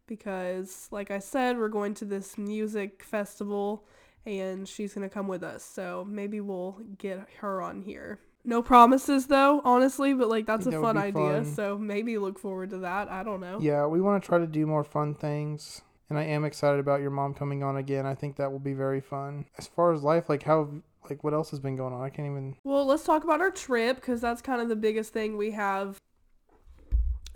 Because, 0.06 0.88
like 0.90 1.10
I 1.10 1.20
said, 1.20 1.56
we're 1.56 1.68
going 1.68 1.94
to 1.94 2.04
this 2.04 2.36
music 2.36 3.02
festival 3.02 3.86
and 4.26 4.68
she's 4.68 4.94
going 4.94 5.08
to 5.08 5.12
come 5.12 5.28
with 5.28 5.42
us. 5.42 5.64
So 5.64 6.06
maybe 6.08 6.40
we'll 6.40 6.78
get 6.98 7.26
her 7.40 7.60
on 7.62 7.82
here. 7.82 8.18
No 8.44 8.60
promises 8.60 9.26
though, 9.28 9.60
honestly, 9.64 10.14
but 10.14 10.28
like 10.28 10.46
that's 10.46 10.66
a 10.66 10.70
That 10.70 10.80
fun 10.80 10.96
idea. 10.98 11.42
fun. 11.44 11.54
So 11.54 11.78
maybe 11.78 12.18
look 12.18 12.38
forward 12.38 12.70
to 12.70 12.78
that. 12.78 13.08
I 13.08 13.22
don't 13.22 13.40
know. 13.40 13.58
Yeah, 13.60 13.86
we 13.86 14.00
want 14.00 14.22
to 14.22 14.26
try 14.26 14.38
to 14.38 14.46
do 14.46 14.66
more 14.66 14.82
fun 14.84 15.14
things. 15.14 15.82
And 16.10 16.18
I 16.18 16.24
am 16.24 16.44
excited 16.44 16.78
about 16.80 17.00
your 17.00 17.10
mom 17.10 17.34
coming 17.34 17.62
on 17.62 17.76
again. 17.76 18.04
I 18.04 18.14
think 18.14 18.36
that 18.36 18.50
will 18.52 18.58
be 18.58 18.74
very 18.74 19.00
fun. 19.00 19.46
As 19.58 19.66
far 19.66 19.92
as 19.92 20.02
life, 20.02 20.28
like 20.28 20.42
how 20.42 20.68
like 21.08 21.22
what 21.24 21.34
else 21.34 21.50
has 21.50 21.60
been 21.60 21.76
going 21.76 21.94
on? 21.94 22.02
I 22.02 22.10
can't 22.10 22.26
even 22.26 22.56
Well, 22.64 22.84
let's 22.84 23.04
talk 23.04 23.22
about 23.24 23.40
our 23.40 23.50
trip 23.50 23.96
because 23.96 24.20
that's 24.20 24.42
kind 24.42 24.60
of 24.60 24.68
the 24.68 24.76
biggest 24.76 25.12
thing 25.12 25.36
we 25.36 25.52
have. 25.52 25.98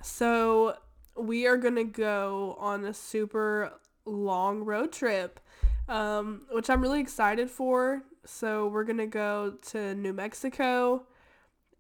So 0.03 0.77
we 1.17 1.47
are 1.47 1.57
going 1.57 1.77
to 1.77 1.85
go 1.85 2.57
on 2.59 2.85
a 2.85 2.93
super 2.95 3.73
long 4.05 4.61
road 4.65 4.93
trip, 4.93 5.41
um, 5.89 6.43
which 6.51 6.71
I'm 6.71 6.81
really 6.81 7.01
excited 7.01 7.51
for. 7.51 8.03
So 8.25 8.69
we're 8.69 8.85
going 8.85 8.99
to 8.99 9.07
go 9.07 9.55
to 9.71 9.95
New 9.95 10.13
Mexico, 10.13 11.07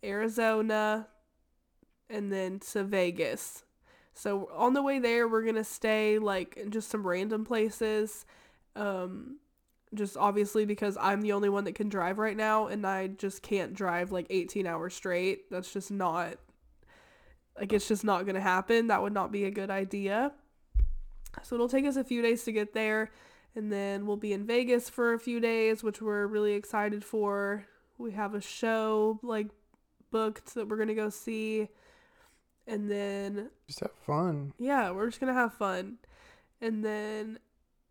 Arizona, 0.04 1.08
and 2.08 2.32
then 2.32 2.60
to 2.72 2.84
Vegas. 2.84 3.64
So 4.14 4.48
on 4.54 4.72
the 4.72 4.82
way 4.82 4.98
there, 4.98 5.28
we're 5.28 5.42
going 5.42 5.56
to 5.56 5.64
stay 5.64 6.18
like 6.18 6.56
in 6.56 6.70
just 6.70 6.90
some 6.90 7.06
random 7.06 7.44
places. 7.44 8.24
Um, 8.74 9.38
just 9.94 10.16
obviously 10.16 10.64
because 10.64 10.96
I'm 11.00 11.20
the 11.20 11.32
only 11.32 11.48
one 11.48 11.64
that 11.64 11.74
can 11.74 11.88
drive 11.88 12.18
right 12.18 12.36
now 12.36 12.66
and 12.66 12.86
I 12.86 13.06
just 13.06 13.42
can't 13.42 13.72
drive 13.72 14.12
like 14.12 14.26
18 14.30 14.66
hours 14.66 14.94
straight. 14.94 15.50
That's 15.50 15.72
just 15.72 15.90
not 15.90 16.36
like 17.58 17.72
it's 17.72 17.88
just 17.88 18.04
not 18.04 18.24
going 18.24 18.34
to 18.34 18.40
happen. 18.40 18.88
That 18.88 19.02
would 19.02 19.14
not 19.14 19.32
be 19.32 19.44
a 19.44 19.50
good 19.50 19.70
idea. 19.70 20.32
So 21.42 21.54
it'll 21.54 21.68
take 21.68 21.86
us 21.86 21.96
a 21.96 22.04
few 22.04 22.22
days 22.22 22.44
to 22.44 22.52
get 22.52 22.74
there 22.74 23.10
and 23.56 23.72
then 23.72 24.06
we'll 24.06 24.16
be 24.18 24.32
in 24.34 24.46
Vegas 24.46 24.88
for 24.90 25.14
a 25.14 25.18
few 25.18 25.40
days, 25.40 25.82
which 25.82 26.00
we're 26.02 26.26
really 26.26 26.52
excited 26.52 27.02
for. 27.04 27.64
We 27.98 28.12
have 28.12 28.34
a 28.34 28.40
show 28.40 29.18
like 29.22 29.48
booked 30.10 30.54
that 30.54 30.68
we're 30.68 30.76
going 30.76 30.88
to 30.88 30.94
go 30.94 31.08
see. 31.08 31.68
And 32.66 32.90
then 32.90 33.50
Just 33.66 33.80
have 33.80 33.92
fun. 34.04 34.52
yeah, 34.58 34.90
we're 34.90 35.06
just 35.06 35.20
going 35.20 35.32
to 35.32 35.40
have 35.40 35.54
fun. 35.54 35.96
And 36.60 36.84
then 36.84 37.38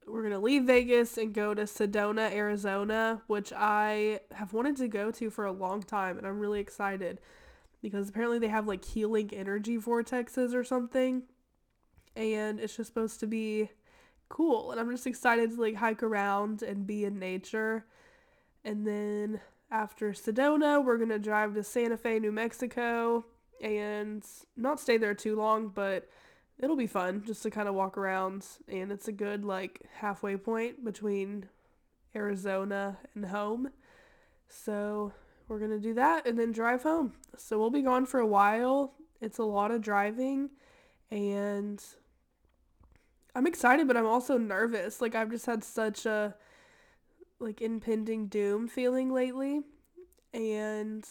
we're 0.05 0.21
going 0.21 0.33
to 0.33 0.39
leave 0.39 0.65
Vegas 0.65 1.17
and 1.17 1.33
go 1.33 1.55
to 1.55 1.63
Sedona, 1.63 2.31
Arizona, 2.31 3.23
which 3.25 3.51
I 3.51 4.19
have 4.33 4.53
wanted 4.53 4.77
to 4.77 4.87
go 4.87 5.09
to 5.11 5.29
for 5.31 5.45
a 5.45 5.51
long 5.51 5.81
time 5.81 6.17
and 6.19 6.27
I'm 6.27 6.39
really 6.39 6.59
excited 6.59 7.19
because 7.81 8.09
apparently 8.09 8.37
they 8.37 8.49
have 8.49 8.67
like 8.67 8.85
healing 8.85 9.31
energy 9.33 9.77
vortexes 9.79 10.53
or 10.53 10.63
something. 10.63 11.23
And 12.15 12.59
it's 12.59 12.77
just 12.77 12.87
supposed 12.87 13.19
to 13.21 13.27
be 13.27 13.69
cool. 14.29 14.71
And 14.71 14.79
I'm 14.79 14.91
just 14.91 15.07
excited 15.07 15.51
to 15.51 15.61
like 15.61 15.75
hike 15.75 16.03
around 16.03 16.61
and 16.61 16.87
be 16.87 17.05
in 17.05 17.19
nature. 17.19 17.85
And 18.63 18.85
then 18.85 19.41
after 19.71 20.11
Sedona, 20.11 20.83
we're 20.83 20.97
going 20.97 21.09
to 21.09 21.19
drive 21.19 21.53
to 21.55 21.63
Santa 21.63 21.97
Fe, 21.97 22.19
New 22.19 22.31
Mexico 22.31 23.25
and 23.61 24.25
not 24.57 24.79
stay 24.79 24.97
there 24.97 25.13
too 25.13 25.35
long, 25.35 25.69
but 25.69 26.09
it'll 26.59 26.75
be 26.75 26.87
fun 26.87 27.23
just 27.25 27.43
to 27.43 27.49
kind 27.49 27.67
of 27.67 27.75
walk 27.75 27.97
around 27.97 28.45
and 28.67 28.91
it's 28.91 29.07
a 29.07 29.11
good 29.11 29.45
like 29.45 29.81
halfway 29.95 30.37
point 30.37 30.83
between 30.83 31.47
Arizona 32.15 32.97
and 33.13 33.25
home. 33.25 33.69
So 34.47 35.13
we're 35.47 35.59
going 35.59 35.71
to 35.71 35.79
do 35.79 35.93
that 35.95 36.27
and 36.27 36.37
then 36.39 36.51
drive 36.51 36.83
home. 36.83 37.13
So 37.37 37.59
we'll 37.59 37.69
be 37.69 37.81
gone 37.81 38.05
for 38.05 38.19
a 38.19 38.27
while. 38.27 38.93
It's 39.21 39.37
a 39.37 39.43
lot 39.43 39.71
of 39.71 39.81
driving 39.81 40.49
and 41.11 41.83
I'm 43.35 43.45
excited 43.45 43.87
but 43.87 43.97
I'm 43.97 44.07
also 44.07 44.37
nervous. 44.37 45.01
Like 45.01 45.13
I've 45.13 45.29
just 45.29 45.45
had 45.45 45.63
such 45.63 46.05
a 46.05 46.35
like 47.39 47.61
impending 47.61 48.27
doom 48.27 48.67
feeling 48.67 49.11
lately 49.11 49.61
and 50.33 51.05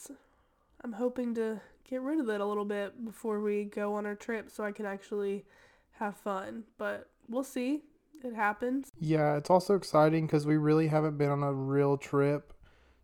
I'm 0.83 0.93
hoping 0.93 1.35
to 1.35 1.61
get 1.89 2.01
rid 2.03 2.19
of 2.19 2.29
it 2.29 2.41
a 2.41 2.47
little 2.47 2.65
bit 2.65 3.05
before 3.05 3.41
we 3.41 3.65
go 3.65 3.95
on 3.95 4.07
our 4.07 4.15
trip 4.15 4.51
so 4.51 4.65
I 4.65 4.73
can 4.73 4.87
actually 4.87 5.45
have 5.93 6.17
fun. 6.17 6.65
But 6.79 7.09
we'll 7.29 7.45
see. 7.45 7.83
It 8.23 8.35
happens. 8.35 8.91
Yeah, 8.99 9.37
it's 9.37 9.51
also 9.51 9.75
exciting 9.75 10.27
because 10.27 10.47
we 10.47 10.57
really 10.57 10.89
haven't 10.89 11.19
been 11.19 11.31
on 11.31 11.43
a 11.43 11.53
real 11.53 11.99
trip 11.99 12.55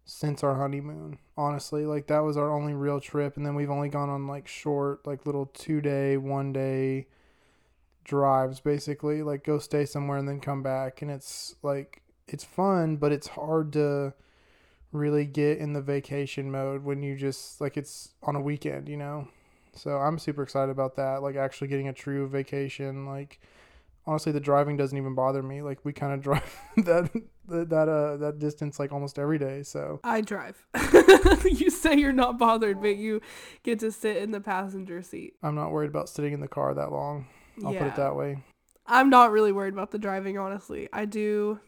since 0.06 0.42
our 0.42 0.56
honeymoon. 0.56 1.18
Honestly, 1.36 1.84
like 1.84 2.06
that 2.06 2.20
was 2.20 2.38
our 2.38 2.50
only 2.54 2.72
real 2.72 3.00
trip, 3.00 3.36
and 3.36 3.44
then 3.44 3.54
we've 3.54 3.70
only 3.70 3.90
gone 3.90 4.08
on 4.08 4.26
like 4.26 4.48
short, 4.48 5.06
like 5.06 5.26
little 5.26 5.46
two 5.46 5.82
day, 5.82 6.16
one 6.16 6.54
day 6.54 7.06
drives, 8.04 8.60
basically. 8.60 9.22
Like 9.22 9.44
go 9.44 9.58
stay 9.58 9.84
somewhere 9.84 10.18
and 10.18 10.28
then 10.28 10.40
come 10.40 10.62
back, 10.62 11.02
and 11.02 11.10
it's 11.10 11.56
like 11.62 12.02
it's 12.26 12.44
fun, 12.44 12.96
but 12.96 13.12
it's 13.12 13.28
hard 13.28 13.72
to 13.74 14.14
really 14.92 15.24
get 15.24 15.58
in 15.58 15.72
the 15.72 15.80
vacation 15.80 16.50
mode 16.50 16.84
when 16.84 17.02
you 17.02 17.16
just 17.16 17.60
like 17.60 17.76
it's 17.76 18.10
on 18.22 18.36
a 18.36 18.40
weekend, 18.40 18.88
you 18.88 18.96
know. 18.96 19.28
So 19.74 19.92
I'm 19.96 20.18
super 20.18 20.42
excited 20.42 20.70
about 20.70 20.96
that. 20.96 21.22
Like 21.22 21.36
actually 21.36 21.68
getting 21.68 21.88
a 21.88 21.92
true 21.92 22.28
vacation, 22.28 23.06
like 23.06 23.40
honestly 24.06 24.32
the 24.32 24.40
driving 24.40 24.76
doesn't 24.76 24.96
even 24.96 25.14
bother 25.14 25.42
me 25.42 25.60
like 25.60 25.78
we 25.84 25.92
kind 25.92 26.12
of 26.14 26.20
drive 26.22 26.58
that 26.78 27.10
that 27.46 27.88
uh 27.88 28.16
that 28.16 28.38
distance 28.38 28.78
like 28.78 28.92
almost 28.92 29.18
every 29.18 29.38
day 29.38 29.62
so 29.62 30.00
I 30.02 30.20
drive. 30.20 30.64
you 31.44 31.70
say 31.70 31.96
you're 31.96 32.12
not 32.12 32.38
bothered, 32.38 32.80
but 32.80 32.96
you 32.96 33.20
get 33.62 33.78
to 33.80 33.92
sit 33.92 34.16
in 34.16 34.30
the 34.30 34.40
passenger 34.40 35.02
seat. 35.02 35.34
i'm 35.42 35.54
not 35.54 35.70
worried 35.70 35.90
about 35.90 36.08
sitting 36.08 36.32
in 36.32 36.40
the 36.40 36.48
car 36.48 36.74
that 36.74 36.90
long 36.92 37.26
i'll 37.64 37.74
put 37.74 37.86
it 37.86 37.96
that 37.96 38.16
way 38.16 38.42
I'm 38.92 39.08
not 39.08 39.30
really 39.30 39.52
worried 39.52 39.72
about 39.72 39.92
the 39.92 40.00
driving, 40.00 40.36
honestly. 40.36 40.88
I 40.92 41.04
do. 41.04 41.60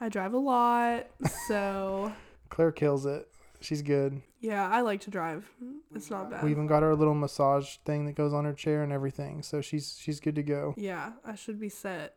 I 0.00 0.08
drive 0.08 0.32
a 0.32 0.38
lot, 0.38 1.08
so 1.46 2.10
claire 2.48 2.72
kills 2.72 3.04
it 3.04 3.28
she's 3.60 3.82
good 3.82 4.22
yeah, 4.40 4.68
I 4.68 4.82
like 4.82 5.00
to 5.02 5.10
drive. 5.10 5.50
It's 5.94 6.10
not 6.10 6.30
bad. 6.30 6.44
we 6.44 6.50
even 6.50 6.66
got 6.66 6.82
our 6.82 6.94
little 6.94 7.14
massage 7.14 7.76
thing 7.86 8.04
that 8.04 8.14
goes 8.14 8.34
on 8.34 8.44
her 8.44 8.52
chair 8.52 8.82
and 8.82 8.92
everything 8.92 9.42
so 9.42 9.62
she's 9.62 9.98
she's 9.98 10.20
good 10.20 10.34
to 10.34 10.42
go 10.42 10.74
Yeah, 10.76 11.12
I 11.24 11.34
should 11.34 11.58
be 11.58 11.70
set. 11.70 12.16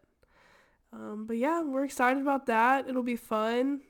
Um, 0.91 1.25
but 1.25 1.37
yeah, 1.37 1.63
we're 1.63 1.85
excited 1.85 2.21
about 2.21 2.47
that. 2.47 2.89
It'll 2.89 3.03
be 3.03 3.15
fun. 3.15 3.81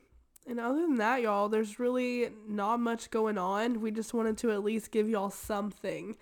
And 0.48 0.60
other 0.60 0.81
than 0.81 0.96
that, 0.96 1.22
y'all, 1.22 1.50
there's 1.50 1.79
really 1.79 2.29
not 2.48 2.79
much 2.79 3.10
going 3.10 3.38
on. 3.38 3.81
We 3.81 3.91
just 3.91 4.13
wanted 4.13 4.38
to 4.39 4.51
at 4.51 4.63
least 4.63 4.91
give 4.91 5.10
y'all 5.10 5.29
something, 5.29 6.15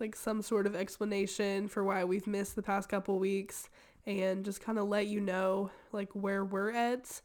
like 0.00 0.16
some 0.16 0.42
sort 0.42 0.66
of 0.66 0.74
explanation 0.74 1.68
for 1.68 1.84
why 1.84 2.04
we've 2.04 2.26
missed 2.26 2.56
the 2.56 2.62
past 2.62 2.88
couple 2.88 3.18
weeks 3.18 3.68
and 4.06 4.44
just 4.44 4.60
kind 4.60 4.78
of 4.78 4.88
let 4.88 5.06
you 5.06 5.20
know 5.20 5.70
like 5.92 6.10
where 6.12 6.44
we're 6.44 6.72
at 6.72 7.20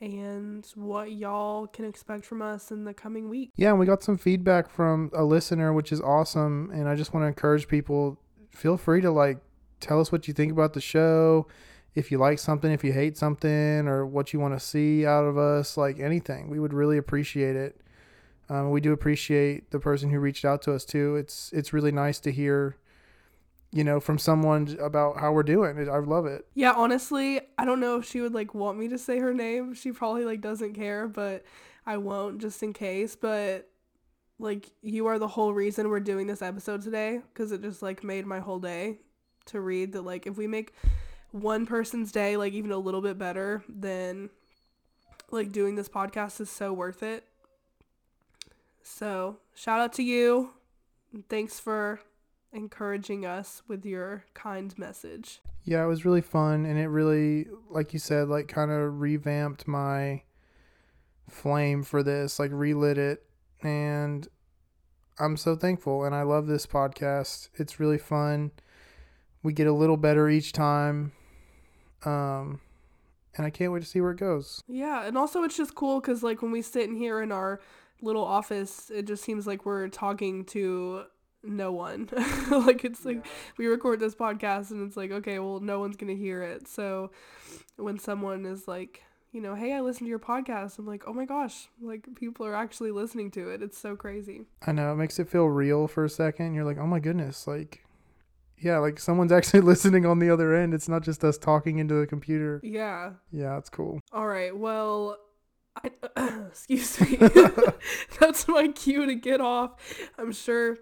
and 0.00 0.66
what 0.74 1.12
y'all 1.12 1.66
can 1.66 1.84
expect 1.84 2.24
from 2.24 2.42
us 2.42 2.70
in 2.70 2.84
the 2.84 2.94
coming 2.94 3.28
week. 3.28 3.50
yeah 3.56 3.70
and 3.70 3.78
we 3.78 3.86
got 3.86 4.02
some 4.02 4.18
feedback 4.18 4.68
from 4.68 5.10
a 5.14 5.24
listener 5.24 5.72
which 5.72 5.92
is 5.92 6.00
awesome 6.00 6.70
and 6.72 6.88
i 6.88 6.94
just 6.94 7.14
want 7.14 7.22
to 7.22 7.28
encourage 7.28 7.68
people 7.68 8.18
feel 8.50 8.76
free 8.76 9.00
to 9.00 9.10
like 9.10 9.38
tell 9.80 10.00
us 10.00 10.10
what 10.10 10.26
you 10.26 10.34
think 10.34 10.50
about 10.50 10.72
the 10.72 10.80
show 10.80 11.46
if 11.94 12.10
you 12.10 12.18
like 12.18 12.38
something 12.38 12.72
if 12.72 12.82
you 12.82 12.92
hate 12.92 13.16
something 13.16 13.86
or 13.86 14.04
what 14.04 14.32
you 14.32 14.40
want 14.40 14.52
to 14.52 14.60
see 14.60 15.06
out 15.06 15.24
of 15.24 15.38
us 15.38 15.76
like 15.76 16.00
anything 16.00 16.50
we 16.50 16.58
would 16.58 16.72
really 16.72 16.98
appreciate 16.98 17.54
it 17.54 17.80
um, 18.48 18.70
we 18.70 18.80
do 18.80 18.92
appreciate 18.92 19.70
the 19.70 19.80
person 19.80 20.10
who 20.10 20.18
reached 20.18 20.44
out 20.44 20.62
to 20.62 20.72
us 20.72 20.84
too 20.84 21.16
it's 21.16 21.50
it's 21.52 21.72
really 21.72 21.92
nice 21.92 22.18
to 22.20 22.30
hear 22.30 22.76
you 23.72 23.82
know 23.82 23.98
from 23.98 24.18
someone 24.18 24.76
about 24.80 25.18
how 25.18 25.32
we're 25.32 25.42
doing 25.42 25.76
i 25.88 25.98
love 25.98 26.26
it 26.26 26.46
Yeah, 26.54 26.72
honestly, 26.76 27.40
I 27.58 27.64
don't 27.64 27.80
know 27.80 27.96
if 27.96 28.04
she 28.04 28.20
would 28.20 28.32
like 28.34 28.54
want 28.54 28.78
me 28.78 28.86
to 28.88 28.98
say 28.98 29.18
her 29.18 29.34
name. 29.34 29.74
She 29.74 29.90
probably 29.90 30.24
like 30.24 30.40
doesn't 30.40 30.74
care, 30.74 31.08
but 31.08 31.44
I 31.84 31.96
won't 31.96 32.40
just 32.40 32.62
in 32.62 32.72
case. 32.72 33.16
But 33.16 33.68
like 34.38 34.70
you 34.82 35.06
are 35.06 35.18
the 35.18 35.26
whole 35.28 35.52
reason 35.52 35.88
we're 35.88 36.00
doing 36.00 36.28
this 36.28 36.40
episode 36.42 36.82
today 36.82 37.20
because 37.32 37.50
it 37.50 37.62
just 37.62 37.82
like 37.82 38.04
made 38.04 38.26
my 38.26 38.38
whole 38.38 38.60
day 38.60 38.98
to 39.46 39.60
read 39.60 39.92
that 39.92 40.02
like 40.02 40.26
if 40.26 40.36
we 40.36 40.46
make 40.46 40.72
one 41.32 41.66
person's 41.66 42.12
day 42.12 42.36
like 42.36 42.52
even 42.52 42.70
a 42.70 42.78
little 42.78 43.00
bit 43.02 43.18
better, 43.18 43.64
then 43.68 44.30
like 45.32 45.50
doing 45.50 45.74
this 45.74 45.88
podcast 45.88 46.40
is 46.40 46.48
so 46.48 46.72
worth 46.72 47.02
it. 47.02 47.24
So, 48.84 49.38
shout 49.54 49.80
out 49.80 49.94
to 49.94 50.02
you. 50.02 50.50
Thanks 51.30 51.58
for 51.58 52.00
encouraging 52.52 53.24
us 53.24 53.62
with 53.66 53.84
your 53.84 54.26
kind 54.34 54.76
message. 54.78 55.40
Yeah, 55.64 55.82
it 55.82 55.88
was 55.88 56.04
really 56.04 56.20
fun 56.20 56.66
and 56.66 56.78
it 56.78 56.88
really 56.88 57.48
like 57.70 57.94
you 57.94 57.98
said 57.98 58.28
like 58.28 58.46
kind 58.46 58.70
of 58.70 59.00
revamped 59.00 59.66
my 59.66 60.22
flame 61.30 61.82
for 61.82 62.02
this, 62.02 62.38
like 62.38 62.50
relit 62.52 62.98
it 62.98 63.24
and 63.62 64.28
I'm 65.18 65.38
so 65.38 65.56
thankful 65.56 66.04
and 66.04 66.14
I 66.14 66.22
love 66.22 66.46
this 66.46 66.66
podcast. 66.66 67.48
It's 67.54 67.80
really 67.80 67.98
fun. 67.98 68.52
We 69.42 69.54
get 69.54 69.66
a 69.66 69.72
little 69.72 69.96
better 69.96 70.28
each 70.28 70.52
time. 70.52 71.12
Um 72.04 72.60
and 73.36 73.46
I 73.46 73.50
can't 73.50 73.72
wait 73.72 73.82
to 73.82 73.88
see 73.88 74.00
where 74.00 74.12
it 74.12 74.18
goes. 74.18 74.60
Yeah, 74.68 75.04
and 75.04 75.16
also 75.16 75.42
it's 75.42 75.56
just 75.56 75.74
cool 75.74 76.00
because 76.00 76.22
like 76.22 76.42
when 76.42 76.52
we 76.52 76.60
sit 76.62 76.88
in 76.88 76.96
here 76.96 77.22
in 77.22 77.32
our 77.32 77.60
little 78.02 78.24
office, 78.24 78.90
it 78.90 79.06
just 79.06 79.24
seems 79.24 79.46
like 79.46 79.64
we're 79.64 79.88
talking 79.88 80.44
to 80.46 81.04
no 81.42 81.72
one. 81.72 82.08
like 82.50 82.84
it's 82.84 83.04
like 83.04 83.24
we 83.56 83.66
record 83.66 84.00
this 84.00 84.14
podcast 84.14 84.70
and 84.70 84.86
it's 84.86 84.96
like 84.96 85.10
okay, 85.10 85.38
well 85.38 85.60
no 85.60 85.80
one's 85.80 85.96
gonna 85.96 86.14
hear 86.14 86.42
it. 86.42 86.68
So 86.68 87.10
when 87.76 87.98
someone 87.98 88.46
is 88.46 88.66
like, 88.66 89.02
you 89.32 89.40
know, 89.40 89.54
hey, 89.54 89.72
I 89.72 89.80
listened 89.80 90.06
to 90.06 90.10
your 90.10 90.18
podcast, 90.18 90.78
I'm 90.78 90.86
like, 90.86 91.04
oh 91.06 91.12
my 91.12 91.24
gosh, 91.24 91.68
like 91.80 92.06
people 92.16 92.46
are 92.46 92.54
actually 92.54 92.90
listening 92.90 93.30
to 93.32 93.50
it. 93.50 93.62
It's 93.62 93.78
so 93.78 93.96
crazy. 93.96 94.42
I 94.66 94.72
know 94.72 94.92
it 94.92 94.96
makes 94.96 95.18
it 95.18 95.28
feel 95.28 95.46
real 95.46 95.86
for 95.88 96.04
a 96.04 96.10
second. 96.10 96.54
You're 96.54 96.64
like, 96.64 96.78
"Oh 96.78 96.86
my 96.86 97.00
goodness, 97.00 97.46
like 97.46 97.84
yeah, 98.58 98.78
like 98.78 98.98
someone's 98.98 99.32
actually 99.38 99.60
listening 99.60 100.06
on 100.06 100.18
the 100.18 100.30
other 100.30 100.54
end. 100.54 100.74
It's 100.74 100.88
not 100.88 101.02
just 101.02 101.22
us 101.24 101.38
talking 101.38 101.78
into 101.78 101.94
the 101.94 102.06
computer. 102.06 102.60
Yeah. 102.62 103.12
Yeah, 103.30 103.58
it's 103.58 103.70
cool. 103.70 104.00
All 104.12 104.26
right. 104.26 104.56
Well, 104.56 105.18
I, 105.76 105.90
excuse 106.48 107.00
me. 107.00 107.16
That's 108.20 108.46
my 108.48 108.68
cue 108.68 109.06
to 109.06 109.14
get 109.14 109.40
off. 109.40 109.72
I'm 110.18 110.32
sure 110.32 110.78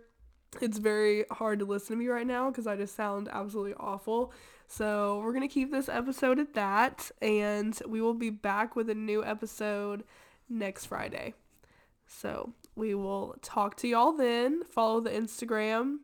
It's 0.61 0.79
very 0.79 1.25
hard 1.31 1.61
to 1.61 1.65
listen 1.65 1.97
to 1.97 2.03
me 2.03 2.09
right 2.09 2.27
now 2.27 2.51
because 2.51 2.67
I 2.67 2.77
just 2.77 2.95
sound 2.95 3.29
absolutely 3.33 3.75
awful. 3.75 4.33
So 4.67 5.21
we're 5.23 5.33
going 5.33 5.47
to 5.47 5.53
keep 5.53 5.71
this 5.71 5.89
episode 5.89 6.39
at 6.39 6.55
that, 6.55 7.11
and 7.21 7.79
we 7.87 8.01
will 8.01 8.15
be 8.15 8.31
back 8.31 8.75
with 8.75 8.89
a 8.89 8.95
new 8.95 9.25
episode 9.25 10.05
next 10.49 10.87
Friday. 10.87 11.35
So 12.07 12.53
we 12.75 12.95
will 12.95 13.37
talk 13.43 13.77
to 13.79 13.89
y'all 13.89 14.13
then. 14.13 14.63
Follow 14.65 15.01
the 15.01 15.11
Instagram 15.11 15.99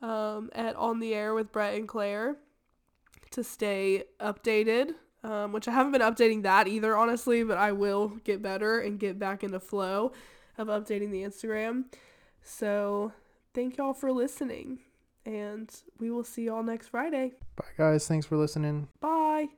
um, 0.00 0.50
at 0.54 0.76
On 0.76 1.00
the 1.00 1.14
Air 1.14 1.34
with 1.34 1.52
Brett 1.52 1.74
and 1.74 1.88
Claire 1.88 2.36
to 3.30 3.44
stay 3.44 4.04
updated. 4.20 4.94
Um, 5.24 5.52
which 5.52 5.66
I 5.66 5.72
haven't 5.72 5.92
been 5.92 6.00
updating 6.00 6.44
that 6.44 6.68
either, 6.68 6.96
honestly, 6.96 7.42
but 7.42 7.58
I 7.58 7.72
will 7.72 8.08
get 8.22 8.40
better 8.40 8.78
and 8.78 9.00
get 9.00 9.18
back 9.18 9.42
into 9.42 9.58
flow 9.58 10.12
of 10.56 10.68
updating 10.68 11.10
the 11.10 11.22
Instagram. 11.22 11.86
So 12.42 13.12
thank 13.52 13.76
y'all 13.76 13.94
for 13.94 14.12
listening, 14.12 14.78
and 15.26 15.68
we 15.98 16.10
will 16.10 16.24
see 16.24 16.44
y'all 16.44 16.62
next 16.62 16.88
Friday. 16.88 17.32
Bye, 17.56 17.64
guys. 17.76 18.06
Thanks 18.06 18.26
for 18.26 18.36
listening. 18.36 18.88
Bye. 19.00 19.48